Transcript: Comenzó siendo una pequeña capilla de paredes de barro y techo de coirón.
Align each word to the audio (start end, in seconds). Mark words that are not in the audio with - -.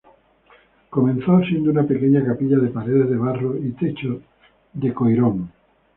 Comenzó 0.89 1.43
siendo 1.43 1.69
una 1.69 1.83
pequeña 1.85 2.25
capilla 2.25 2.57
de 2.57 2.69
paredes 2.69 3.07
de 3.07 3.17
barro 3.17 3.55
y 3.55 3.71
techo 3.73 4.19
de 4.73 4.91
coirón. 4.95 5.51